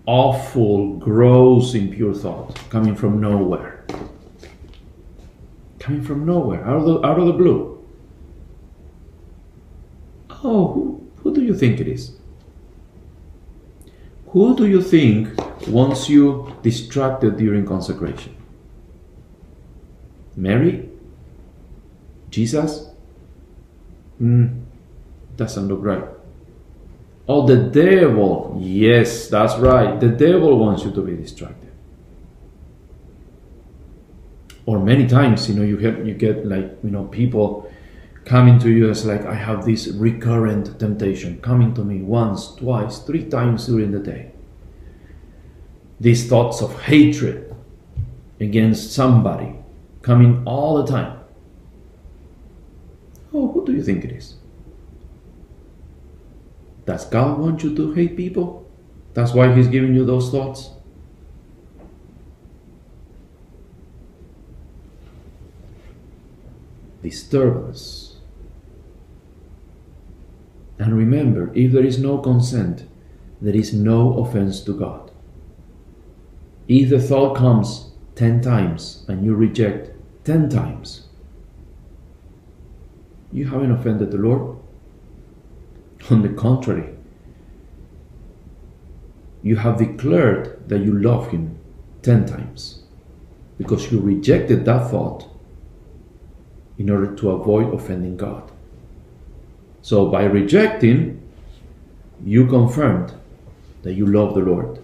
[0.06, 3.84] awful, gross, impure thought coming from nowhere.
[5.78, 7.84] Coming from nowhere, out of the, out of the blue.
[10.30, 12.16] Oh, who do you think it is?
[14.28, 15.28] Who do you think
[15.68, 18.34] wants you distracted during consecration?
[20.36, 20.88] Mary?
[22.30, 22.90] Jesus?
[24.18, 24.62] Hmm,
[25.36, 26.13] doesn't look right.
[27.26, 28.56] Oh, the devil.
[28.60, 29.98] Yes, that's right.
[29.98, 31.70] The devil wants you to be distracted.
[34.66, 37.70] Or many times, you know, you get you get like you know people
[38.24, 42.98] coming to you as like I have this recurrent temptation coming to me once, twice,
[42.98, 44.32] three times during the day.
[46.00, 47.54] These thoughts of hatred
[48.40, 49.56] against somebody
[50.02, 51.20] coming all the time.
[53.32, 54.36] Oh, who do you think it is?
[56.86, 58.68] Does God want you to hate people?
[59.14, 60.70] That's why He's giving you those thoughts?
[67.02, 68.14] Disturbance
[70.78, 72.86] and remember, if there is no consent,
[73.40, 75.10] there is no offense to God.
[76.66, 79.90] If the thought comes 10 times and you reject
[80.24, 81.06] 10 times,
[83.32, 84.58] you haven't offended the Lord.
[86.10, 86.90] On the contrary,
[89.42, 91.58] you have declared that you love Him
[92.02, 92.82] 10 times
[93.56, 95.28] because you rejected that thought
[96.76, 98.50] in order to avoid offending God.
[99.80, 101.22] So by rejecting,
[102.24, 103.14] you confirmed
[103.82, 104.82] that you love the Lord.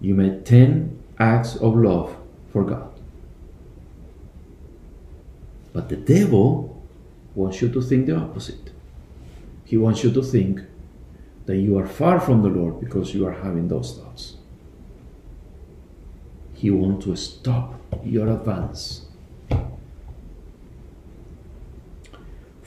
[0.00, 2.16] You made 10 acts of love
[2.52, 2.90] for God.
[5.72, 6.82] But the devil
[7.34, 8.73] wants you to think the opposite.
[9.64, 10.60] He wants you to think
[11.46, 14.36] that you are far from the Lord because you are having those thoughts.
[16.54, 19.04] He wants to stop your advance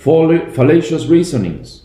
[0.07, 1.81] fall- fallacious reasonings.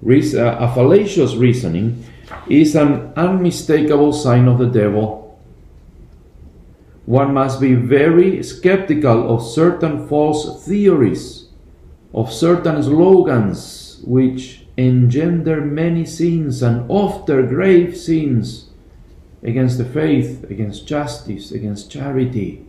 [0.00, 2.04] Reas- uh, a fallacious reasoning
[2.48, 5.38] is an unmistakable sign of the devil.
[7.04, 11.47] One must be very skeptical of certain false theories,
[12.14, 18.70] of certain slogans which engender many sins and often grave sins
[19.42, 22.64] against the faith, against justice, against charity.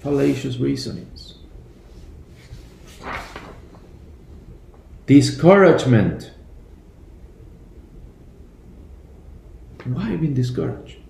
[0.00, 1.34] Fallacious reasonings.
[5.06, 6.32] Discouragement.
[9.84, 11.01] Why being discouraged?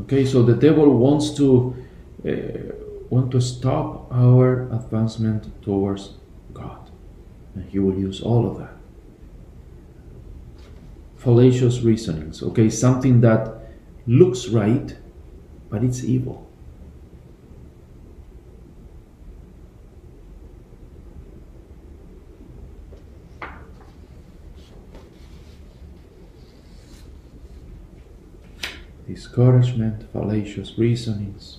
[0.00, 1.74] Okay, so the devil wants to
[2.26, 2.74] uh,
[3.10, 6.14] want to stop our advancement towards
[6.52, 6.90] God,
[7.54, 8.76] and he will use all of that.
[11.16, 12.42] Fallacious reasonings.
[12.42, 13.72] Okay, something that
[14.06, 14.96] looks right,
[15.68, 16.47] but it's evil.
[29.18, 31.58] Discouragement, fallacious reasonings.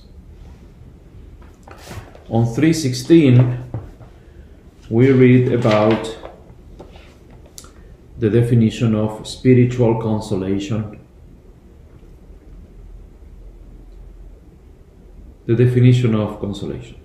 [2.30, 3.66] On 316,
[4.90, 6.18] we read about
[8.18, 11.02] the definition of spiritual consolation.
[15.46, 16.96] The definition of consolation.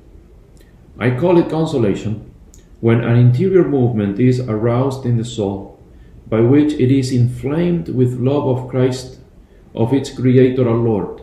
[1.01, 2.33] I call it consolation
[2.81, 5.81] when an interior movement is aroused in the soul
[6.29, 9.19] by which it is inflamed with love of Christ
[9.75, 11.23] of its Creator and Lord,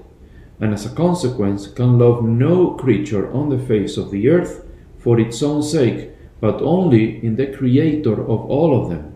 [0.59, 4.65] and as a consequence can love no creature on the face of the earth
[4.99, 9.11] for its own sake, but only in the Creator of all of them.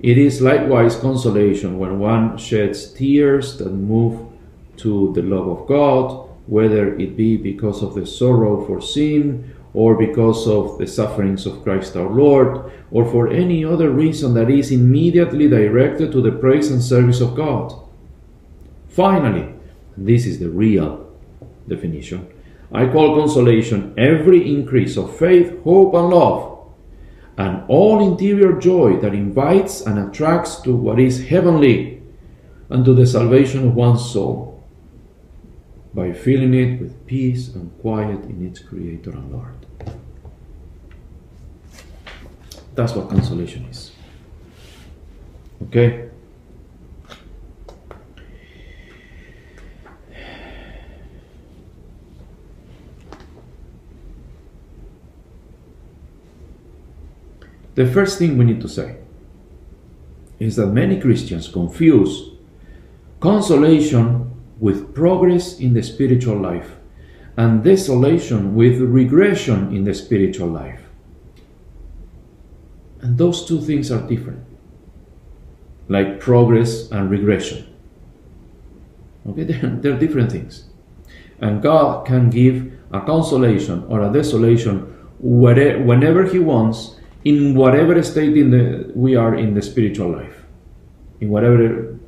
[0.00, 4.30] It is likewise consolation when one sheds tears that move
[4.76, 9.94] to the love of God, whether it be because of the sorrow for sin or
[9.94, 14.70] because of the sufferings of Christ our Lord, or for any other reason that is
[14.70, 17.74] immediately directed to the praise and service of God.
[18.88, 19.54] Finally,
[19.96, 21.06] this is the real
[21.68, 22.26] definition,
[22.72, 26.68] I call consolation every increase of faith, hope, and love,
[27.36, 32.02] and all interior joy that invites and attracts to what is heavenly
[32.68, 34.62] and to the salvation of one's soul
[35.94, 39.57] by filling it with peace and quiet in its Creator and Lord.
[42.78, 43.90] That's what consolation is.
[45.64, 46.10] Okay?
[57.74, 58.98] The first thing we need to say
[60.38, 62.30] is that many Christians confuse
[63.18, 66.76] consolation with progress in the spiritual life
[67.36, 70.87] and desolation with regression in the spiritual life.
[73.00, 74.44] And those two things are different,
[75.88, 77.66] like progress and regression.
[79.28, 80.64] Okay, they're, they're different things.
[81.40, 88.36] And God can give a consolation or a desolation whenever He wants, in whatever state
[88.36, 90.44] in the, we are in the spiritual life,
[91.20, 91.98] in whatever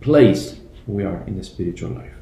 [0.00, 2.12] place we are in the spiritual life.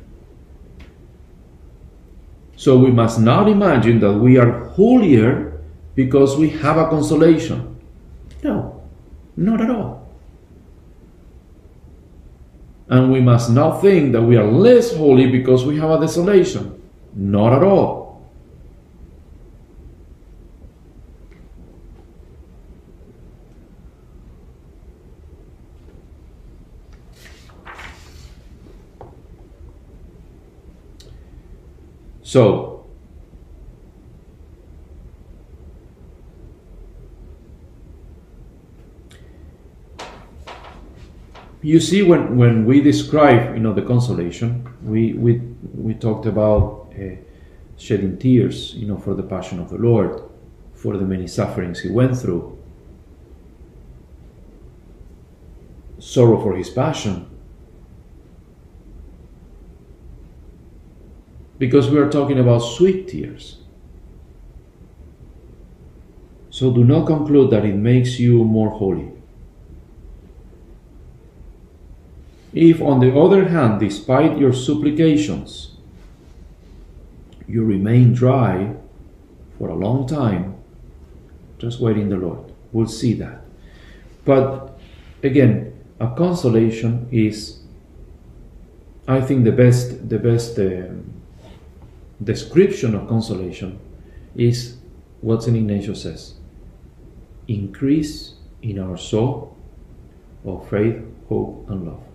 [2.56, 5.60] So we must not imagine that we are holier
[5.94, 7.69] because we have a consolation.
[9.40, 10.06] No, not at all.
[12.90, 16.82] And we must not think that we are less holy because we have a desolation.
[17.14, 18.20] Not at all.
[32.22, 32.79] So,
[41.62, 45.40] you see when, when we describe you know the consolation we we,
[45.74, 47.16] we talked about uh,
[47.76, 50.22] shedding tears you know for the passion of the lord
[50.80, 52.58] for the many sufferings he went through.
[55.98, 57.26] Sorrow for his passion.
[61.58, 63.58] Because we are talking about sweet tears.
[66.48, 69.12] So do not conclude that it makes you more holy
[72.52, 75.76] If, on the other hand, despite your supplications,
[77.46, 78.74] you remain dry
[79.58, 80.56] for a long time,
[81.58, 82.52] just wait in the Lord.
[82.72, 83.44] We'll see that.
[84.24, 84.78] But
[85.22, 87.60] again, a consolation is,
[89.06, 90.94] I think, the best the best uh,
[92.22, 93.78] description of consolation
[94.34, 94.76] is
[95.20, 96.34] what Saint Ignatius says:
[97.48, 99.56] increase in our soul
[100.44, 100.96] of faith,
[101.28, 102.09] hope, and love.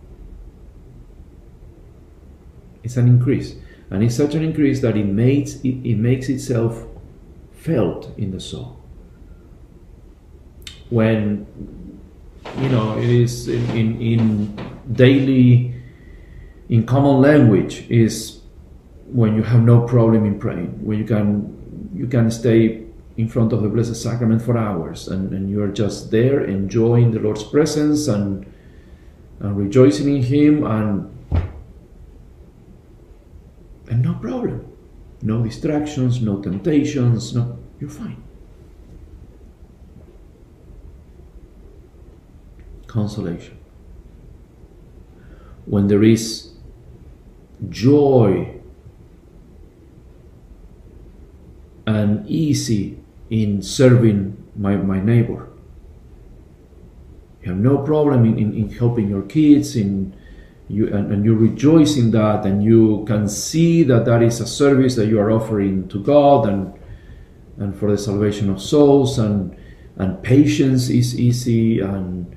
[2.86, 3.56] It's an increase,
[3.90, 6.86] and it's such an increase that it makes it, it makes itself
[7.52, 8.80] felt in the soul.
[10.92, 11.48] When
[12.60, 15.74] you know it is in, in, in daily
[16.70, 18.42] in common language is
[19.08, 22.86] when you have no problem in praying, when you can you can stay
[23.18, 27.12] in front of the Blessed Sacrament for hours and, and you are just there enjoying
[27.12, 28.46] the Lord's presence and,
[29.40, 31.15] and rejoicing in Him and
[33.90, 34.72] and no problem.
[35.22, 38.24] No distractions, no temptations, no you're fine.
[42.88, 43.58] Consolation.
[45.66, 46.54] When there is
[47.70, 48.56] joy
[51.86, 55.50] and easy in serving my, my neighbor.
[57.42, 60.16] You have no problem in, in, in helping your kids, in
[60.68, 64.48] you and, and, you rejoice in that, and you can see that that is a
[64.48, 66.74] service that you are offering to God and
[67.58, 69.56] and for the salvation of souls, and
[69.98, 72.36] and patience is easy, and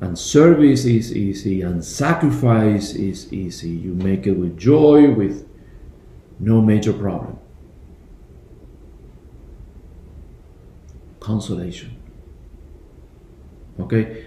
[0.00, 3.70] and service is easy, and sacrifice is easy.
[3.70, 5.48] You make it with joy, with
[6.38, 7.38] no major problem.
[11.24, 11.96] consolation.
[13.80, 14.24] Okay?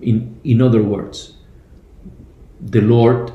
[0.00, 1.35] In, in other words,
[2.70, 3.32] the Lord,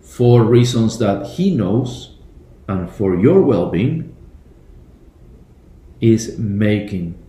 [0.00, 2.16] for reasons that He knows
[2.66, 4.16] and for your well being,
[6.00, 7.22] is making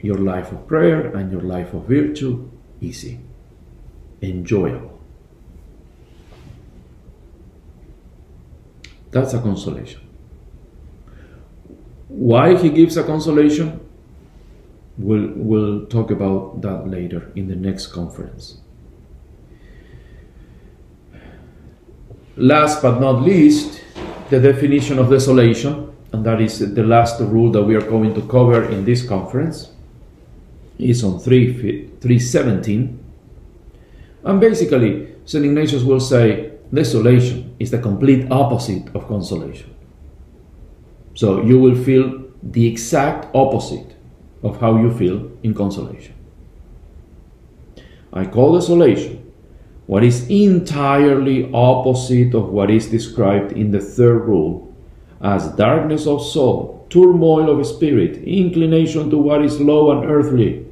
[0.00, 2.50] your life of prayer and your life of virtue
[2.80, 3.20] easy,
[4.22, 4.98] enjoyable.
[9.10, 10.00] That's a consolation.
[12.08, 13.80] Why he gives a consolation?
[14.96, 18.59] We'll, we'll talk about that later in the next conference.
[22.40, 23.82] Last but not least,
[24.30, 28.22] the definition of desolation, and that is the last rule that we are going to
[28.22, 29.72] cover in this conference,
[30.78, 31.52] is on 3,
[32.00, 32.98] 317.
[34.24, 35.44] And basically, St.
[35.44, 39.74] Ignatius will say desolation is the complete opposite of consolation.
[41.12, 43.94] So you will feel the exact opposite
[44.42, 46.14] of how you feel in consolation.
[48.14, 49.29] I call desolation
[49.90, 54.72] what is entirely opposite of what is described in the third rule
[55.20, 60.64] as darkness of soul, turmoil of spirit, inclination to what is low and earthly,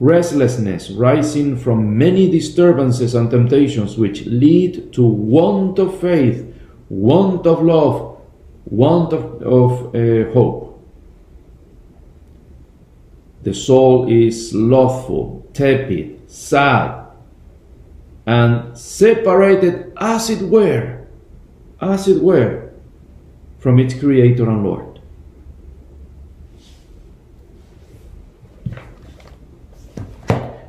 [0.00, 6.42] restlessness rising from many disturbances and temptations which lead to want of faith,
[6.88, 8.18] want of love,
[8.64, 10.82] want of, of uh, hope.
[13.42, 17.05] The soul is slothful, tepid, sad,
[18.26, 21.06] and separated as it were,
[21.80, 22.72] as it were,
[23.58, 25.00] from its Creator and Lord.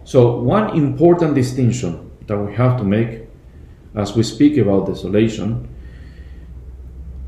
[0.04, 3.24] So, one important distinction that we have to make
[3.96, 5.68] as we speak about desolation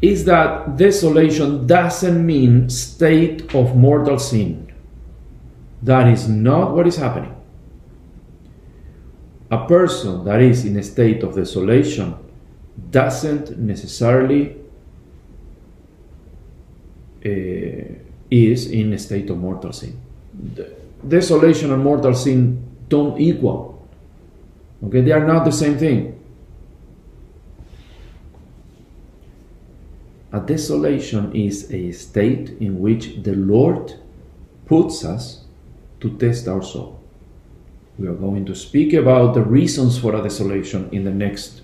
[0.02, 4.72] is that desolation doesn't mean state of mortal sin.
[5.82, 7.36] That is not what is happening.
[9.52, 12.16] A person that is in a state of desolation
[12.92, 14.56] doesn't necessarily
[17.26, 17.30] uh,
[18.30, 20.00] is in a state of mortal sin.
[21.08, 23.88] Desolation and mortal sin don't equal.
[24.84, 26.16] Okay, they are not the same thing.
[30.32, 33.96] A desolation is a state in which the Lord
[34.68, 35.44] puts us
[36.02, 36.99] to test our soul.
[38.00, 41.62] We are going to speak about the reasons for a desolation in the next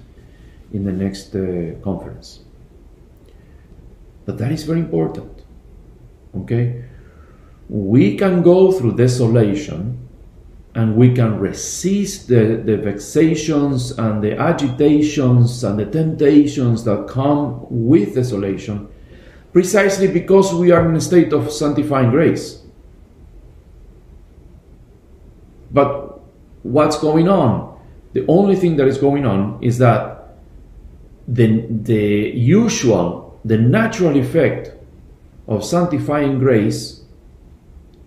[0.73, 2.41] in the next uh, conference.
[4.25, 5.43] But that is very important.
[6.35, 6.83] Okay?
[7.69, 10.05] We can go through desolation
[10.73, 17.65] and we can resist the, the vexations and the agitations and the temptations that come
[17.69, 18.89] with desolation
[19.53, 22.61] precisely because we are in a state of sanctifying grace.
[25.71, 26.04] But
[26.65, 27.79] what's going on?
[28.13, 30.35] The only thing that is going on is that
[31.27, 34.71] the, the usual, the natural effect
[35.47, 37.03] of sanctifying grace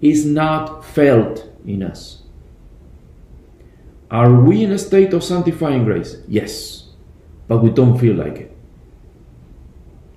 [0.00, 2.22] is not felt in us.
[4.10, 6.16] Are we in a state of sanctifying grace?
[6.26, 6.88] Yes,
[7.46, 8.56] but we don't feel like it.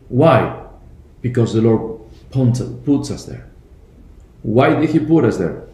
[0.10, 0.66] Why?
[1.22, 3.48] Because the Lord puts us there.
[4.42, 5.68] Why did He put us there?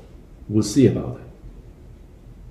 [0.50, 1.27] We'll see about it.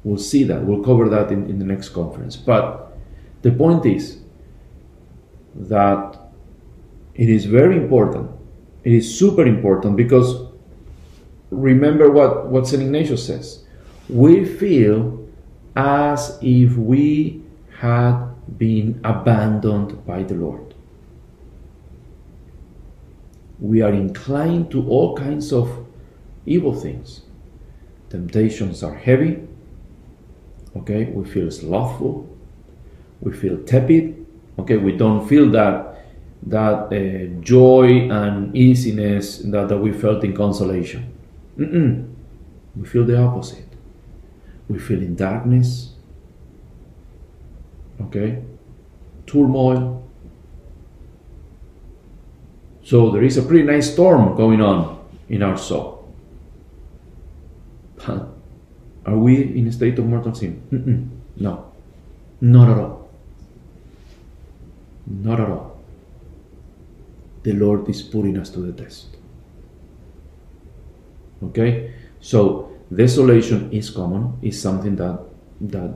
[0.06, 0.64] We'll see that.
[0.64, 2.36] We'll cover that in, in the next conference.
[2.36, 2.96] But
[3.42, 4.18] the point is
[5.56, 6.30] that
[7.16, 8.30] it is very important.
[8.84, 10.46] It is super important because
[11.50, 12.80] remember what, what St.
[12.80, 13.64] Ignatius says.
[14.08, 15.26] We feel
[15.74, 17.42] as if we
[17.80, 18.28] had
[18.58, 20.72] been abandoned by the Lord.
[23.58, 25.84] We are inclined to all kinds of
[26.46, 27.22] evil things.
[28.08, 29.48] Temptations are heavy.
[30.76, 32.28] Okay, we feel slothful.
[33.20, 34.26] We feel tepid.
[34.58, 35.94] Okay, we don't feel that
[36.42, 41.12] that uh, joy and easiness that, that we felt in consolation.
[41.58, 42.12] Mm-mm.
[42.76, 43.66] We feel the opposite.
[44.68, 45.94] We feel in darkness.
[48.02, 48.42] Okay,
[49.26, 50.06] turmoil.
[52.84, 56.14] So there is a pretty nice storm going on in our soul.
[59.06, 60.62] Are we in a state of mortal sin?
[60.72, 61.08] Mm-mm.
[61.40, 61.72] No,
[62.40, 63.08] not at all.
[65.06, 65.80] Not at all.
[67.44, 69.16] The Lord is putting us to the test.
[71.44, 71.94] Okay?
[72.20, 75.20] So desolation is common, is something that
[75.60, 75.94] that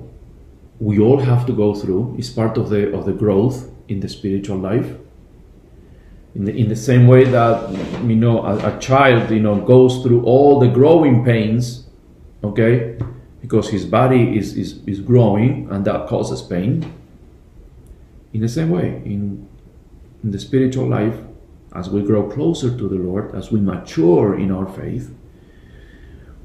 [0.79, 4.09] we all have to go through, is part of the of the growth in the
[4.09, 4.97] spiritual life.
[6.37, 7.71] In the, in the same way that
[8.05, 11.90] you know a, a child you know goes through all the growing pains
[12.43, 12.99] okay?
[13.41, 16.93] Because his body is, is, is growing and that causes pain.
[18.33, 19.49] In the same way in,
[20.23, 21.17] in the spiritual life
[21.75, 25.15] as we grow closer to the lord as we mature in our faith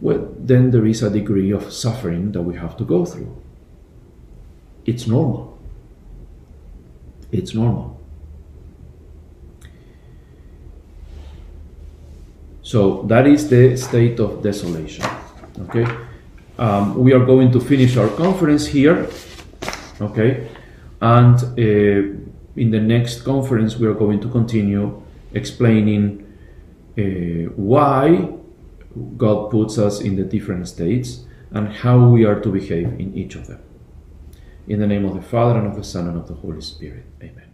[0.01, 3.35] well then there is a degree of suffering that we have to go through.
[4.85, 5.57] It's normal.
[7.31, 7.99] It's normal.
[12.61, 15.05] So that is the state of desolation
[15.57, 15.87] Okay,
[16.57, 19.09] um, we are going to finish our conference here.
[20.01, 20.49] Okay,
[21.01, 22.15] and uh,
[22.55, 25.01] in the next conference we are going to continue
[25.33, 26.21] explaining
[26.97, 28.29] uh, why
[29.17, 33.35] God puts us in the different states and how we are to behave in each
[33.35, 33.61] of them.
[34.67, 37.05] In the name of the Father and of the Son and of the Holy Spirit.
[37.21, 37.44] Amen.